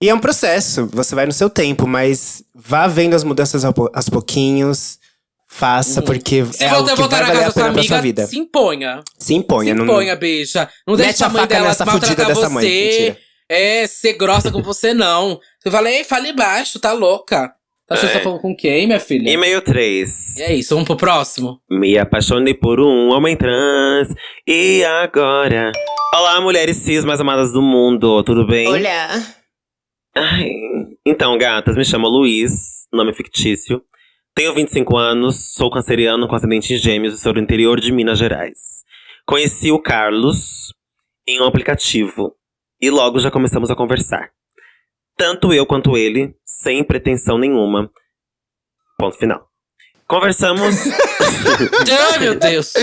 [0.00, 4.08] E é um processo, você vai no seu tempo, mas vá vendo as mudanças aos
[4.08, 4.98] pouquinhos.
[5.56, 8.02] Faça, porque Se é algo voltar que vai na valer a pena pra sua amiga,
[8.02, 8.26] vida.
[8.26, 9.00] se imponha.
[9.18, 9.72] Se imponha.
[9.72, 10.68] se não- imponha, bicha.
[10.86, 12.62] Não Mete deixa a a mãe dela nessa fudida maltratar dessa mãe.
[12.64, 12.90] você.
[12.98, 13.18] Mentira.
[13.48, 15.40] É, ser grossa com você, não.
[15.62, 17.52] Você fala, ei, fale baixo, tá louca.
[17.88, 18.18] Tá achando que você É.
[18.18, 19.30] tá falando com quem, minha filha?
[19.30, 20.36] e-mail 3.
[20.36, 21.60] E é isso, vamos pro próximo?
[21.70, 24.08] Me apaixonei por um homem trans.
[24.46, 25.70] E agora?
[26.12, 28.66] Olá, mulheres cis mais amadas do mundo, tudo bem?
[28.68, 29.08] Olha.
[30.14, 30.50] Ai,
[31.06, 32.50] Então, gatas, me chamo Luiz,
[32.92, 33.80] nome fictício.
[34.36, 38.18] Tenho 25 anos, sou canceriano com ascendente em gêmeos e sou do interior de Minas
[38.18, 38.84] Gerais.
[39.24, 40.74] Conheci o Carlos
[41.26, 42.34] em um aplicativo
[42.78, 44.28] e logo já começamos a conversar.
[45.16, 47.90] Tanto eu quanto ele, sem pretensão nenhuma.
[48.98, 49.48] Ponto final.
[50.06, 50.84] Conversamos.
[52.12, 52.74] Ai, meu Deus.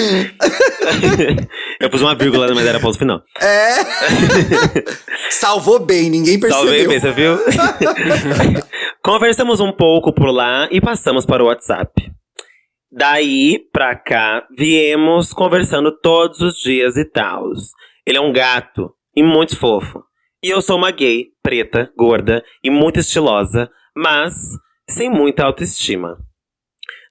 [1.80, 3.22] eu pus uma vírgula, mas era ponto final.
[3.40, 3.76] É.
[5.30, 6.66] Salvou bem, ninguém percebeu.
[6.66, 7.38] Salvei, bem, você viu?
[9.06, 12.10] Conversamos um pouco por lá e passamos para o WhatsApp.
[12.90, 17.52] Daí pra cá, viemos conversando todos os dias e tal.
[18.08, 20.02] Ele é um gato e muito fofo.
[20.42, 24.36] E eu sou uma gay, preta, gorda e muito estilosa, mas
[24.90, 26.18] sem muita autoestima.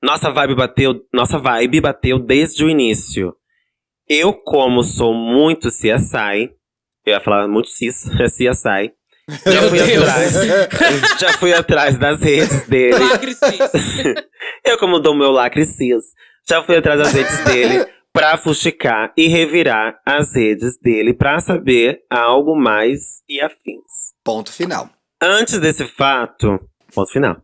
[0.02, 3.36] Nossa vibe bateu, nossa vibe bateu desde o início.
[4.08, 6.54] Eu, como sou muito CSI,
[7.04, 8.94] eu ia falar muito cis, é CSI.
[9.28, 10.08] Já fui, Deus.
[10.08, 10.34] atrás,
[11.20, 12.98] já fui atrás das redes dele.
[12.98, 14.14] Lacre cis.
[14.64, 16.02] Eu, como dou meu lacre cis,
[16.48, 22.00] já fui atrás das redes dele pra fuxicar e revirar as redes dele pra saber
[22.10, 24.12] algo mais e afins.
[24.24, 24.90] Ponto final.
[25.20, 26.58] Antes desse fato.
[26.94, 27.36] Ponto final.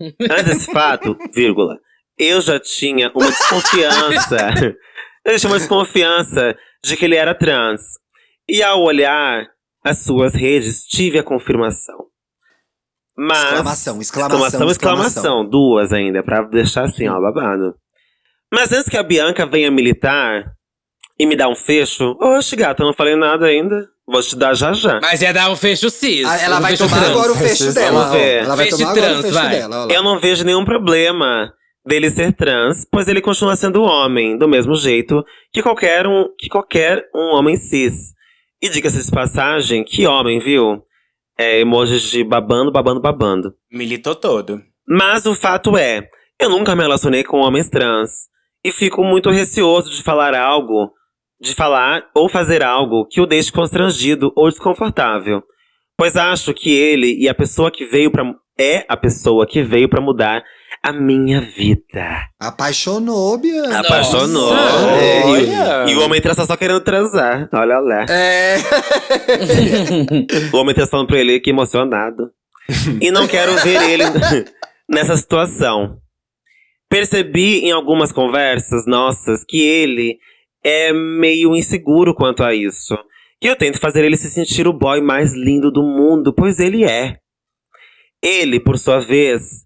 [0.00, 1.78] Antes desse fato, vírgula.
[2.16, 4.36] Eu já tinha uma desconfiança.
[5.24, 7.82] eu já tinha uma desconfiança de que ele era trans.
[8.48, 9.46] E ao olhar
[9.88, 12.06] as suas redes, tive a confirmação.
[13.16, 13.38] Mas.
[13.44, 15.48] Exclamação, exclamação, exclamação, exclamação.
[15.48, 17.74] Duas ainda, pra deixar assim, ó, babado.
[18.52, 20.52] Mas antes que a Bianca venha militar
[21.18, 23.88] e me dar um fecho, oxe, gata, eu não falei nada ainda.
[24.10, 25.00] Vou te dar já já.
[25.02, 26.24] Mas ia dar um fecho cis.
[26.26, 27.10] Ah, ela um vai tomar trans.
[27.10, 28.06] agora o fecho Vamos dela.
[28.06, 28.10] ó.
[28.10, 28.42] ver.
[28.44, 29.50] Ela vai Fecho tomar agora trans, o fecho vai.
[29.50, 29.88] dela.
[29.92, 31.52] Eu não vejo nenhum problema
[31.86, 35.22] dele ser trans, pois ele continua sendo homem, do mesmo jeito
[35.52, 38.14] que qualquer um, que qualquer um homem cis.
[38.60, 40.82] E diga-se de passagem, que homem, viu?
[41.38, 43.54] É emojis de babando, babando, babando.
[43.70, 44.60] Militou todo.
[44.86, 46.08] Mas o fato é,
[46.40, 48.28] eu nunca me relacionei com homens trans.
[48.64, 50.92] E fico muito receoso de falar algo,
[51.40, 55.42] de falar ou fazer algo que o deixe constrangido ou desconfortável.
[55.96, 58.24] Pois acho que ele e a pessoa que veio para
[58.58, 60.42] é a pessoa que veio pra mudar
[60.82, 62.28] a minha vida.
[62.40, 63.80] Apaixonou, Bianca.
[63.80, 64.54] Apaixonou.
[64.54, 67.48] É, e, e o homem trans tá só querendo transar.
[67.52, 68.06] Olha lá.
[68.08, 68.56] É.
[70.52, 72.30] O homem trans falando pra ele que emocionado.
[73.00, 74.04] e não quero ver ele
[74.88, 75.98] nessa situação.
[76.88, 80.16] Percebi em algumas conversas nossas que ele
[80.64, 82.96] é meio inseguro quanto a isso.
[83.42, 86.84] E eu tento fazer ele se sentir o boy mais lindo do mundo, pois ele
[86.84, 87.16] é.
[88.22, 89.64] Ele, por sua vez,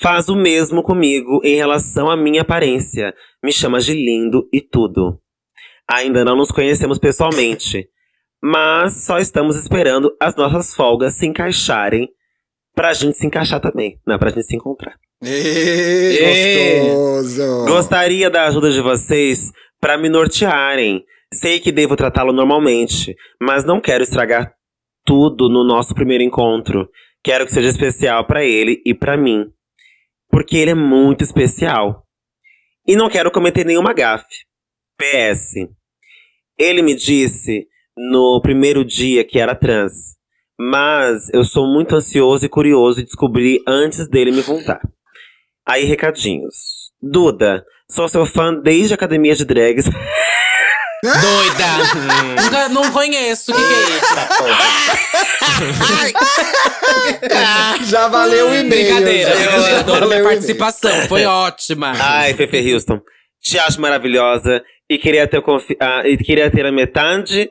[0.00, 3.14] faz o mesmo comigo em relação à minha aparência.
[3.42, 5.18] Me chama de lindo e tudo.
[5.88, 7.88] Ainda não nos conhecemos pessoalmente,
[8.42, 12.08] mas só estamos esperando as nossas folgas se encaixarem
[12.74, 14.16] pra gente se encaixar também, né?
[14.16, 14.96] Pra gente se encontrar.
[17.20, 17.66] Gostoso!
[17.66, 21.04] Gostaria da ajuda de vocês para me nortearem.
[21.32, 24.52] Sei que devo tratá-lo normalmente, mas não quero estragar
[25.04, 26.88] tudo no nosso primeiro encontro.
[27.24, 29.46] Quero que seja especial para ele e para mim,
[30.28, 32.04] porque ele é muito especial.
[32.86, 34.44] E não quero cometer nenhuma gafe.
[34.98, 35.68] PS.
[36.58, 40.16] Ele me disse no primeiro dia que era trans,
[40.58, 44.80] mas eu sou muito ansioso e curioso e descobri antes dele me contar.
[45.66, 46.90] Aí, recadinhos.
[47.00, 49.86] Duda, sou seu fã desde a academia de drags.
[51.02, 51.72] Doida!
[52.42, 53.50] Nunca, não conheço.
[53.50, 54.14] O que, que é isso?
[57.90, 58.68] Já valeu o e-mail.
[58.68, 59.36] Brincadeira, já.
[59.36, 59.78] brincadeira.
[59.80, 61.02] Adoro Valeu minha participação.
[61.08, 61.92] Foi ótima.
[61.98, 63.00] Ai, Fefe Houston.
[63.42, 67.50] Te acho maravilhosa e queria ter, confi- ah, e queria ter a metade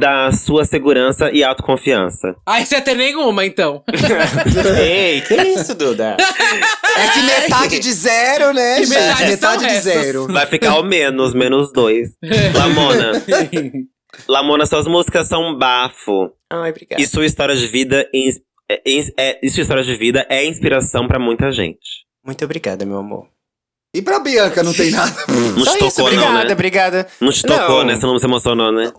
[0.00, 2.34] da sua segurança e autoconfiança.
[2.46, 3.84] Ai, você tem nenhuma, então.
[4.82, 6.16] Ei, que isso, Duda?
[6.96, 8.98] É que metade de zero, né, Que gente?
[8.98, 9.82] metade Metade são de essas.
[10.06, 10.26] zero.
[10.26, 12.10] Vai ficar o menos, menos dois.
[12.54, 13.12] Lamona.
[14.28, 16.32] Lamona, suas músicas são um bafo.
[16.50, 17.00] Ai, obrigada.
[17.00, 18.82] E sua história de vida é,
[19.16, 22.04] é- e sua história de vida é inspiração pra muita gente.
[22.24, 23.26] Muito obrigada, meu amor.
[23.94, 25.12] E pra Bianca não tem nada.
[25.56, 26.52] Não Só te isso, tocou, não, obrigada, né?
[26.52, 27.06] obrigada.
[27.20, 27.84] Não te tocou, Não.
[27.86, 27.96] né?
[27.96, 28.92] Você não se emocionou, né?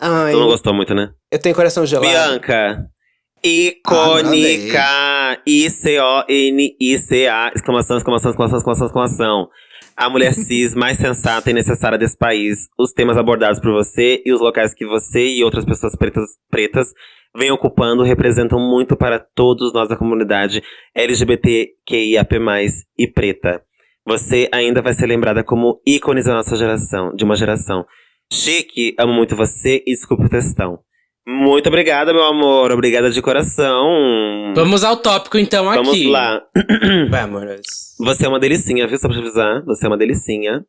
[0.00, 1.10] Ai, Você não gostou muito, né?
[1.30, 2.08] eu tenho coração gelado.
[2.08, 2.78] Bianca.
[2.78, 2.86] Ah,
[3.46, 4.82] Icônica.
[5.46, 7.52] I-C-O-N-I-C-A.
[7.54, 9.48] Exclamação, exclamação, exclamação, exclamação, exclamação.
[9.96, 12.68] A mulher cis mais sensata e necessária desse país.
[12.78, 16.88] Os temas abordados por você e os locais que você e outras pessoas pretas, pretas
[17.36, 20.62] vêm ocupando representam muito para todos nós da comunidade
[20.94, 22.34] LGBTQIAP+,
[22.98, 23.62] e preta.
[24.06, 27.84] Você ainda vai ser lembrada como ícones da nossa geração, de uma geração.
[28.32, 30.78] Chique, amo muito você e desculpe o textão.
[31.26, 32.72] Muito obrigada, meu amor.
[32.72, 33.84] Obrigada de coração.
[34.54, 35.76] Vamos ao tópico, então, aqui.
[35.84, 36.40] Vamos lá.
[37.10, 37.44] Vamos.
[38.00, 38.98] Você é uma delicinha, viu?
[38.98, 39.62] Só pra te avisar.
[39.66, 40.64] Você é uma delicinha.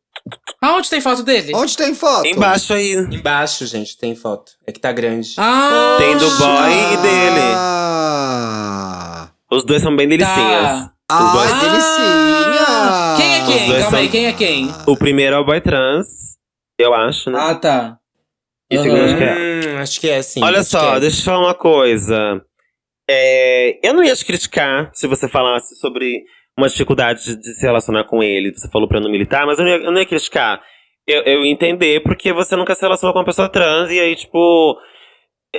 [0.60, 1.52] Aonde tem foto dele?
[1.54, 2.26] Onde tem foto?
[2.26, 2.92] Embaixo aí.
[3.10, 4.52] Embaixo, gente, tem foto.
[4.66, 5.34] É que tá grande.
[5.38, 7.54] Ah, Tem do boy e dele.
[7.56, 10.88] Ah, Os dois são bem delicinhas.
[11.10, 12.61] ah Os dois- delicinha!
[13.46, 14.68] Quem é Calma aí, são- quem é quem?
[14.86, 16.06] O primeiro é o boy trans,
[16.78, 17.38] eu acho, né?
[17.40, 17.98] Ah, tá.
[18.70, 19.34] e o segundo acho que é.
[19.34, 20.42] Hum, acho que é sim.
[20.42, 21.00] Olha só, é.
[21.00, 22.42] deixa eu te falar uma coisa.
[23.08, 26.22] É, eu não ia te criticar se você falasse sobre
[26.56, 28.52] uma dificuldade de, de se relacionar com ele.
[28.54, 30.62] Você falou pra não militar, mas eu não ia, eu não ia criticar.
[31.06, 34.14] Eu, eu ia entender porque você nunca se relacionou com uma pessoa trans e aí,
[34.14, 34.76] tipo.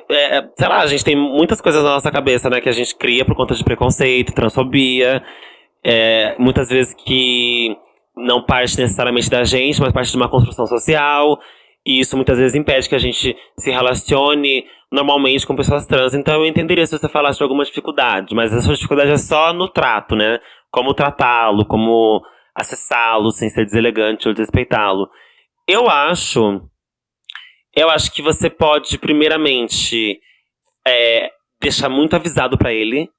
[0.10, 2.62] é, é, sei lá, a gente tem muitas coisas na nossa cabeça, né?
[2.62, 5.22] Que a gente cria por conta de preconceito, transfobia.
[5.84, 7.76] É, muitas vezes que
[8.16, 11.40] não parte necessariamente da gente, mas parte de uma construção social.
[11.86, 16.14] E isso muitas vezes impede que a gente se relacione normalmente com pessoas trans.
[16.14, 19.68] Então eu entenderia se você falasse de alguma dificuldade, mas essa dificuldade é só no
[19.68, 20.40] trato, né?
[20.72, 22.24] Como tratá-lo, como
[22.56, 25.10] acessá-lo sem ser deselegante ou desrespeitá-lo.
[25.68, 26.62] Eu acho.
[27.76, 30.20] Eu acho que você pode, primeiramente,
[30.86, 33.10] é, deixar muito avisado pra ele,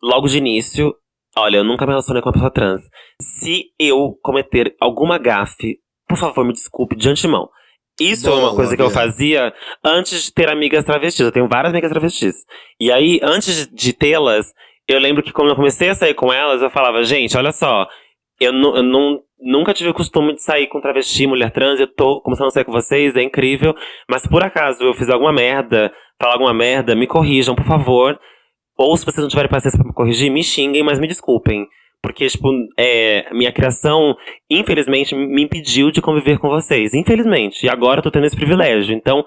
[0.00, 0.94] logo de início.
[1.38, 2.82] Olha, eu nunca me relacionei com uma pessoa trans.
[3.20, 7.48] Se eu cometer alguma gafe, por favor, me desculpe de antemão.
[8.00, 11.24] Isso é uma Boa, coisa que eu fazia antes de ter amigas travestis.
[11.24, 12.34] Eu tenho várias amigas travestis.
[12.80, 14.52] E aí, antes de tê-las,
[14.86, 17.86] eu lembro que quando eu comecei a sair com elas, eu falava, gente, olha só,
[18.38, 22.20] eu, eu não, nunca tive o costume de sair com travesti, mulher trans, eu tô
[22.20, 23.74] começando a sair com vocês, é incrível.
[24.08, 28.18] Mas se por acaso eu fiz alguma merda, falar alguma merda, me corrijam, por favor.
[28.78, 31.66] Ou se vocês não tiverem paciência pra me corrigir, me xinguem, mas me desculpem.
[32.02, 34.14] Porque, tipo, é, minha criação,
[34.50, 36.94] infelizmente, me impediu de conviver com vocês.
[36.94, 37.64] Infelizmente.
[37.64, 38.94] E agora eu tô tendo esse privilégio.
[38.94, 39.24] Então,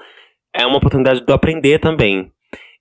[0.55, 2.31] é uma oportunidade de eu aprender também.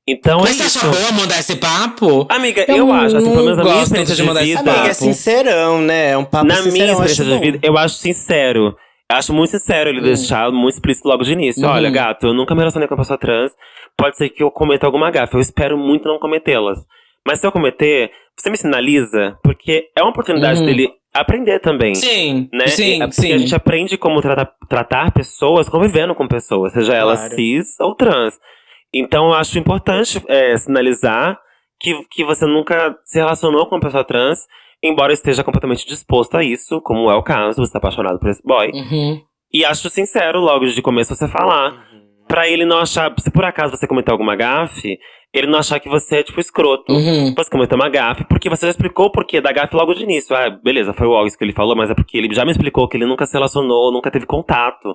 [0.06, 0.78] Então, Mas é você isso.
[0.78, 2.26] acha bom mandar esse papo?
[2.30, 4.70] Amiga, Eu eu, acho, assim, pelo menos na minha experiência de de, mandar esse vida.
[4.70, 6.10] Amiga, é sincerão, né?
[6.12, 6.72] É um papo Na sincerão.
[6.72, 8.76] minha acho experiência de vida, eu acho sincero.
[9.10, 11.66] Acho muito sincero ele deixar muito explícito logo de início.
[11.66, 11.72] Uhum.
[11.72, 13.52] Olha, gato, eu nunca me relacionei com uma pessoa trans.
[13.96, 15.34] Pode ser que eu cometa alguma gafe.
[15.34, 16.78] Eu espero muito não cometê-las.
[17.26, 20.66] Mas se eu cometer, você me sinaliza, porque é uma oportunidade Uhum.
[20.66, 21.94] dele aprender também.
[21.94, 22.68] Sim, Né?
[22.68, 23.32] sim, É porque sim.
[23.32, 27.16] a gente aprende como tratar, tratar pessoas convivendo com pessoas, seja Claro.
[27.34, 28.34] cis ou trans.
[28.94, 31.38] Então eu acho importante é, sinalizar
[31.80, 34.40] que, que você nunca se relacionou com uma pessoa trans,
[34.82, 38.42] embora esteja completamente disposto a isso, como é o caso, você tá apaixonado por esse
[38.42, 38.70] boy.
[38.72, 39.20] Uhum.
[39.52, 41.86] E acho sincero, logo de começo, você falar.
[42.26, 43.10] Pra ele não achar.
[43.18, 44.98] Se por acaso você cometer alguma gafe,
[45.32, 46.92] ele não achar que você é, tipo, escroto.
[46.92, 47.34] Uhum.
[47.34, 50.36] Você cometeu uma gafe, porque você já explicou o porquê da gafe logo de início.
[50.36, 52.86] Ah, beleza, foi o isso que ele falou, mas é porque ele já me explicou
[52.86, 54.94] que ele nunca se relacionou, nunca teve contato.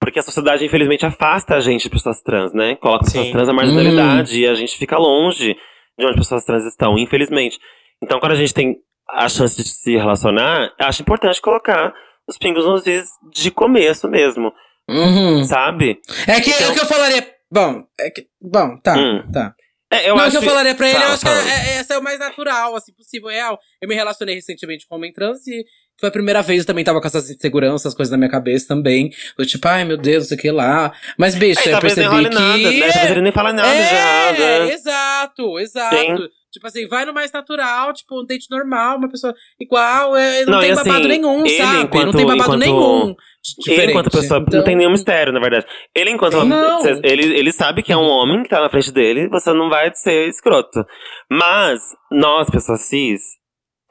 [0.00, 2.76] Porque a sociedade, infelizmente, afasta a gente de pessoas trans, né?
[2.76, 3.32] Coloca pessoas Sim.
[3.32, 5.56] trans na marginalidade e a gente fica longe
[5.98, 7.58] de onde pessoas trans estão, infelizmente.
[8.02, 8.76] Então, quando a gente tem
[9.10, 11.92] a chance de se relacionar, acho importante colocar
[12.26, 14.52] os pingos nos is de começo mesmo,
[14.88, 15.44] Uhum.
[15.44, 16.00] sabe?
[16.26, 17.26] É que Então- o que eu falaria.
[17.50, 18.26] Bom, é que.
[18.40, 19.22] Bom, tá, Hum.
[19.32, 19.54] tá.
[19.90, 21.42] É, eu não, o acho que eu falaria pra ele, Fala, eu acho fala.
[21.42, 23.58] que é, é, esse é o mais natural, assim, possível, real.
[23.80, 25.64] Eu me relacionei recentemente com um homem trans e
[25.98, 29.10] foi a primeira vez, eu também tava com essas inseguranças, coisas na minha cabeça também.
[29.38, 30.92] Eu, tipo, ai meu Deus, não sei o que lá.
[31.16, 32.34] Mas, bicho, Aí, eu nem percebi role que.
[32.34, 32.92] nada, né?
[32.92, 33.88] Talvez ele nem fala nada é,
[34.34, 34.72] já, né?
[34.74, 35.96] exato, exato.
[35.96, 36.28] Sim.
[36.50, 40.54] Tipo assim, vai no mais natural, tipo, um date normal, uma pessoa igual, é, não,
[40.54, 41.72] Não, tem assim, babado nenhum, ele, sabe?
[41.76, 43.08] não enquanto- tem babado enquanto- nenhum.
[43.08, 43.16] Ele,
[43.58, 43.90] Diferente.
[43.90, 45.66] enquanto pessoa, Então- não tem nenhum mistério, na verdade.
[45.94, 46.80] Ele, enquanto homem, Não.
[47.04, 49.90] ele, ele sabe que é um homem que tá na frente dele, você não vai
[49.94, 50.84] ser escroto.
[51.30, 51.80] Mas,
[52.10, 53.20] nós, pessoas cis,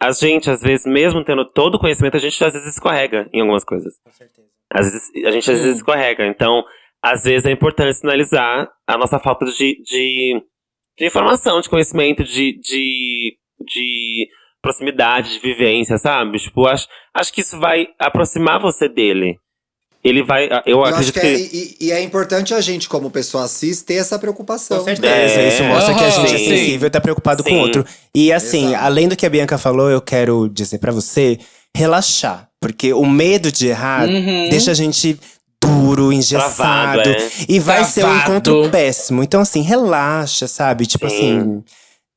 [0.02, 3.42] a gente, às vezes, mesmo tendo todo o conhecimento, a gente às vezes escorrega em
[3.42, 3.94] algumas coisas.
[4.04, 4.48] Com certeza.
[4.74, 6.26] Às vezes, a gente às vezes escorrega.
[6.28, 6.64] Então,
[7.02, 10.42] às vezes é importante sinalizar a nossa falta de, de,
[10.98, 14.28] de informação, de conhecimento, de, de, de
[14.62, 16.40] proximidade, de vivência, sabe?
[16.40, 19.38] Tipo, acho, acho que isso vai aproximar você dele.
[20.04, 20.46] Ele vai.
[20.66, 21.28] Eu, Eu acho acredito que que.
[21.28, 24.78] é, e, e é importante a gente, como pessoa cis, ter essa preocupação.
[24.80, 25.10] Com certeza,
[25.42, 25.48] É.
[25.50, 26.46] isso mostra que a gente é Sim.
[26.46, 27.58] sensível e tá preocupado com Sim.
[27.58, 27.86] o outro.
[28.16, 28.86] E assim, Exato.
[28.86, 31.38] além do que a Bianca falou, eu quero dizer pra você,
[31.76, 32.48] relaxar.
[32.62, 34.50] Porque o medo de errar Uhum.
[34.50, 35.20] deixa a gente
[35.64, 37.02] duro, engessado.
[37.02, 37.30] Travado, é.
[37.48, 38.32] E vai ser um Travado.
[38.32, 39.24] encontro péssimo.
[39.24, 40.86] Então, assim, relaxa, sabe?
[40.86, 41.16] Tipo Sim.
[41.16, 41.64] assim.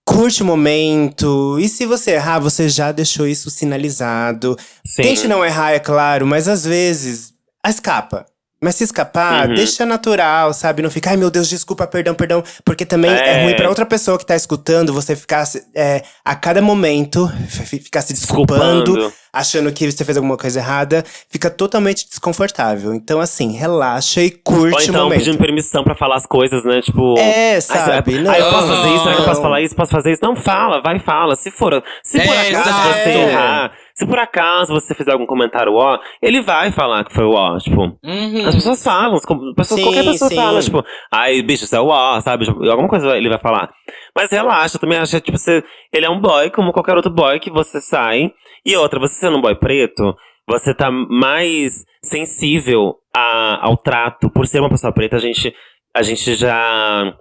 [0.05, 1.59] Curte o momento.
[1.61, 4.57] E se você errar, você já deixou isso sinalizado.
[4.85, 5.03] Sim.
[5.03, 7.33] Tente não errar, é claro, mas às vezes
[7.67, 8.27] escapa.
[8.63, 9.55] Mas se escapar, Uhum.
[9.55, 10.83] deixa natural, sabe?
[10.83, 12.45] Não fica, ai meu Deus, desculpa, perdão, perdão.
[12.63, 13.45] Porque também é, É.
[13.45, 15.45] ruim pra outra pessoa que tá escutando você ficar
[15.75, 19.13] é, a cada momento, ficar se desculpando, Desculpando.
[19.33, 22.93] achando que você fez alguma coisa errada, fica totalmente desconfortável.
[22.93, 25.19] Então, assim, relaxa e curte Ou o então momento.
[25.21, 26.83] pedindo permissão pra falar as coisas, né?
[26.83, 27.19] Tipo.
[27.19, 28.13] É, "Ai, sabe?
[28.13, 28.31] será- Não.
[28.31, 29.03] Ah, eu posso fazer isso?
[29.05, 29.43] Será que eu posso Não.
[29.43, 29.75] falar isso?
[29.75, 30.21] Posso fazer isso?
[30.23, 31.35] Não, fala, vai, fala.
[31.35, 35.73] Se for, se por É, acaso você errar, se por acaso você fizer algum comentário
[35.75, 37.81] ó, ele vai falar que foi o ó, tipo.
[38.03, 38.47] Uhum.
[38.47, 39.19] As pessoas falam,
[39.55, 40.37] pessoas, Sim, qualquer pessoa sim.
[40.37, 42.45] fala, tipo, ai, bicho, isso é o ó, sabe?
[42.47, 43.71] Tipo, Alguma coisa ele vai falar.
[44.17, 47.11] Mas relaxa, eu também acho que, tipo, você, ele é um boy como qualquer outro
[47.13, 48.31] boy que você sai.
[48.65, 50.15] E outra, você sendo um boy preto,
[50.49, 54.29] você tá mais sensível a- ao trato.
[54.31, 55.55] Por ser uma pessoa preta, a gente,
[55.97, 57.15] a gente já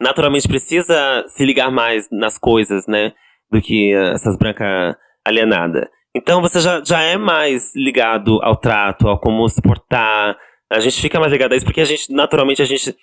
[0.00, 3.12] naturalmente precisa se ligar mais nas coisas, né?
[3.50, 4.94] Do que essas brancas
[5.26, 5.84] alienadas.
[6.14, 10.36] Então você já, já é mais ligado ao trato, ao como se portar.
[10.70, 12.94] A gente fica mais ligado a isso porque a gente, naturalmente, a gente,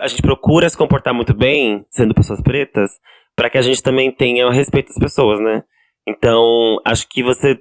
[0.00, 2.90] a gente procura se comportar muito bem, sendo pessoas pretas,
[3.36, 5.62] para que a gente também tenha o respeito das pessoas, né?
[6.08, 7.58] Então, acho que você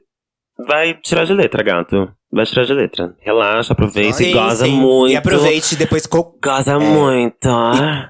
[0.67, 2.12] vai tirar de letra, gato.
[2.32, 3.15] Vai tirar de letra.
[3.22, 4.72] Relaxa, aproveita e Sim, goza sim.
[4.72, 5.13] muito.
[5.13, 7.48] E aproveite e depois co- Goza muito.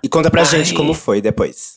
[0.04, 0.46] e conta pra Ai.
[0.48, 1.74] gente como foi depois.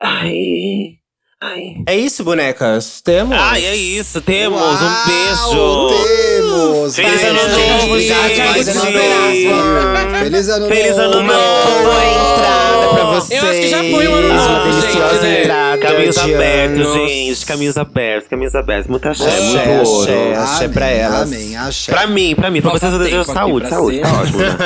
[0.00, 0.98] Ai.
[1.42, 1.76] Ai.
[1.86, 3.02] É isso, bonecas.
[3.02, 3.36] Temos.
[3.38, 4.22] Ai, é isso.
[4.22, 5.90] Temos Uau, um beijo.
[5.94, 6.96] Temos!
[6.96, 8.40] Feliz Beijo, ano novo, gente.
[8.40, 10.18] Feliz ano Feliz novo!
[10.18, 11.22] Feliz ano Feliz ano novo!
[11.24, 11.82] novo.
[11.82, 13.42] Boa entrada pra vocês.
[13.42, 15.40] Eu acho que já foi um ano novo, Uma deliciosa gente, né?
[15.42, 17.10] entrada Caminhos de abertos, anos.
[17.10, 17.46] gente.
[17.46, 18.86] Caminhos abertos, caminhos abertos.
[18.88, 20.10] Muita axé, Axé, muito ouro.
[20.10, 20.34] axé.
[20.36, 21.32] Axé pra Amém, elas.
[21.32, 21.92] Amém, axé.
[21.92, 22.62] Pra mim, pra mim.
[22.62, 24.00] Pra Falta vocês eu desejo saúde, pra saúde.
[24.00, 24.56] Tá ótimo, né?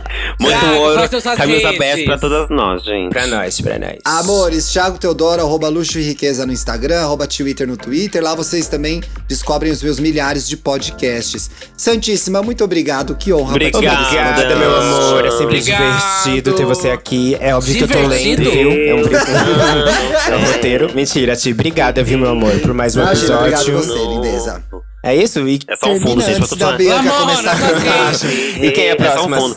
[0.40, 1.08] Muito Thiago, ouro.
[1.10, 1.76] são suas Caminhos redes?
[1.76, 3.10] abertos pra todas nós, gente.
[3.10, 3.96] Pra nós, pra nós.
[4.04, 8.22] Amores, Thiago Teodoro, arroba luxo e riqueza no Instagram, arroba Twitter no Twitter.
[8.22, 11.50] Lá vocês também descobrem os meus milhares de podcasts.
[11.76, 13.14] Santíssima, muito obrigado.
[13.14, 15.26] Que honra Obrigada, meu amor.
[15.26, 15.78] É sempre Obrigado.
[16.24, 17.36] divertido ter você aqui.
[17.38, 18.50] É óbvio que eu tô lendo, Divertido?
[18.50, 18.70] viu?
[18.70, 19.00] É um,
[20.32, 20.94] é um roteiro.
[20.94, 21.52] Mentira, Ti.
[21.52, 23.92] Obrigada, viu, meu amor, por mais um Imagina, obrigado episódio.
[23.94, 24.62] você, lindeza.
[25.02, 25.46] É isso?
[25.48, 26.78] E É só um fundo, Termina gente, pra antes tudo da falar.
[26.78, 28.06] Bianca Lamona, começar a essas cantar.
[28.28, 28.62] redes.
[28.64, 29.36] E quem é a É só um próxima?
[29.40, 29.56] fundo.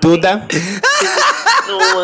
[0.00, 0.46] Duda?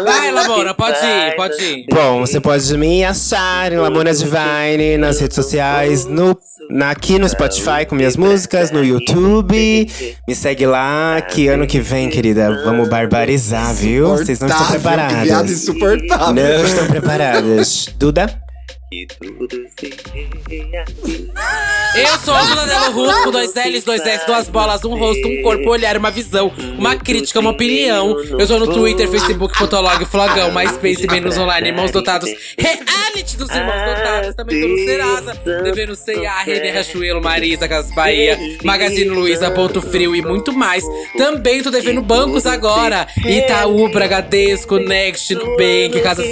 [0.04, 1.86] Vai, Lamona, pode ir, pode ir.
[1.92, 6.36] Bom, você pode me achar em Lamona Divine nas redes sociais, no,
[6.70, 9.86] na, aqui no Spotify com minhas músicas, no YouTube.
[10.26, 14.08] Me segue lá, que ano que vem, querida, vamos barbarizar, viu?
[14.08, 15.50] Vocês não estão preparadas.
[15.50, 16.34] insuportável.
[16.34, 17.86] Não estão preparadas.
[17.98, 18.39] Duda?
[18.90, 20.00] Que tudo se.
[21.94, 25.28] Eu sou a Duda Delo Russo, com dois L's, dois S, duas bolas, um rosto,
[25.28, 28.18] um corpo, um olhar, uma visão, uma crítica, uma opinião.
[28.20, 33.94] Eu sou no Twitter, Facebook, Fotolog, Flogão, MySpace, Menos Online, Irmãos Dotados, Reality dos Irmãos
[33.94, 34.34] Dotados.
[34.34, 40.16] Também tô no Serasa, devendo C&A, Renner Rachuelo, Marisa, Casas Bahia, Magazine Luiza, Ponto Frio
[40.16, 40.84] e muito mais.
[41.16, 43.06] Também tô devendo bancos agora.
[43.24, 46.26] Itaú, Bragadesco, Next, Nubank, Casas...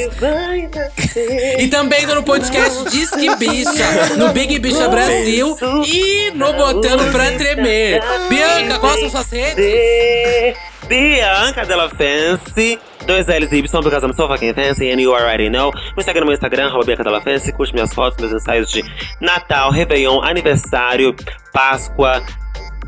[1.59, 7.31] E também tô no podcast Disque Bicha, no Big Bicha Brasil e no Botando Pra
[7.33, 8.01] Tremer.
[8.29, 9.57] Bianca, quais são suas redes?
[9.57, 10.55] De
[10.89, 12.79] Bianca Della Fancy.
[13.07, 15.73] Dois L's e Y, because I'm so fucking fancy and you already know.
[15.97, 17.53] Me segue no meu Instagram, arroba Bianca Della Fancy.
[17.53, 18.83] Curte minhas fotos, meus ensaios de
[19.21, 21.15] Natal, Réveillon, aniversário,
[21.53, 22.23] Páscoa.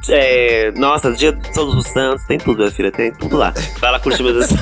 [0.09, 3.53] É, nossa, dia de todos os santos, tem tudo, minha filha, tem tudo lá.
[3.79, 4.55] Vai lá curtir meus Se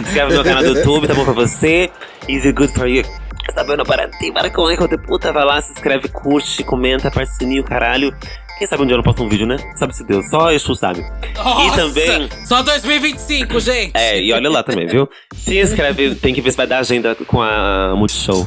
[0.00, 1.90] inscreve no meu canal do YouTube, tá bom pra você?
[2.26, 3.04] Is it good for you?
[3.48, 7.08] Está vendo para ti, para com eco de puta, vai lá, se inscreve, curte, comenta,
[7.08, 8.14] aperta o sininho, caralho.
[8.58, 9.56] Quem sabe um dia eu não posto um vídeo, né?
[9.74, 11.04] Sabe se Deus, só Exu sabe.
[11.36, 12.28] Nossa, E também.
[12.46, 13.92] Só 2025, gente.
[13.94, 15.08] É, e olha lá também, viu?
[15.34, 18.46] Se inscreve, tem que ver se vai dar agenda com a Multishow.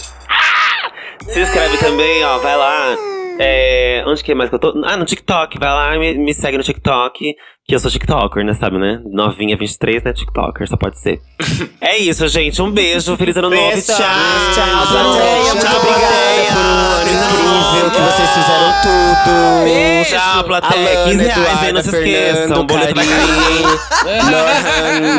[1.27, 2.95] Se inscreve também, ó, vai lá.
[3.39, 4.81] É, onde que é mais que eu tô?
[4.85, 7.35] Ah, no TikTok, vai lá e me, me segue no TikTok.
[7.69, 8.53] Que eu sou TikToker, né?
[8.53, 9.01] Sabe, né?
[9.03, 10.13] Novinha 23, né?
[10.13, 11.19] TikToker, só pode ser.
[11.81, 12.61] é isso, gente.
[12.61, 13.17] Um beijo.
[13.17, 13.61] Feliz ano novo.
[13.61, 13.97] Beijo, Tchau.
[13.97, 15.53] tchau, plateia.
[15.53, 19.63] Muito Tchau, obrigada por um ano incrível que vocês fizeram tudo.
[19.65, 20.09] Beijo.
[20.09, 20.97] Tchau, plateia.
[20.97, 21.73] Alana, 15 reais, hein?
[21.73, 22.65] Não se Eduarda, esqueçam.
[22.65, 23.63] Boleto vai cair.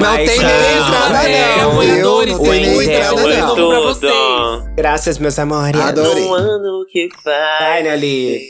[0.00, 3.54] Não tem nem entrada, não, apoiadores, tem Muito entrada, não.
[3.54, 4.74] Tudo pra vocês.
[4.74, 5.78] Graças, meus amores.
[5.78, 6.24] Adorei.
[6.24, 8.40] Um ano que vai Finally.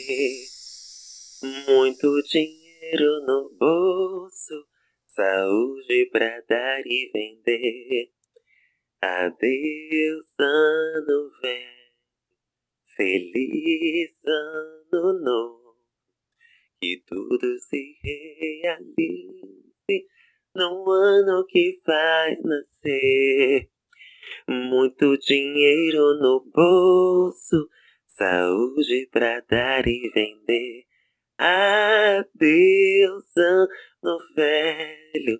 [1.67, 2.07] muito
[2.89, 4.67] dinheiro no bolso,
[5.05, 8.11] saúde pra dar e vender.
[9.01, 11.93] Adeus, ano velho,
[12.95, 15.77] feliz ano novo,
[16.81, 20.07] que tudo se realize
[20.55, 23.69] no ano que vai nascer.
[24.47, 27.69] Muito dinheiro no bolso,
[28.07, 30.88] saúde pra dar e vender.
[31.41, 35.39] Adeus, ano velho,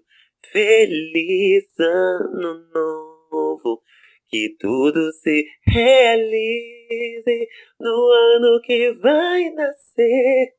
[0.49, 3.83] feliz ano novo.
[4.29, 7.47] Que tudo se realize
[7.81, 10.53] no ano que vai nascer.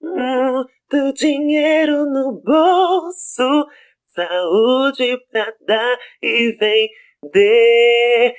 [0.00, 3.66] Muito dinheiro no bolso,
[4.06, 8.36] saúde pra dar e vender.